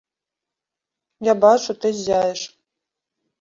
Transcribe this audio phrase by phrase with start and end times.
[1.31, 2.41] Я бачу, ты ззяеш.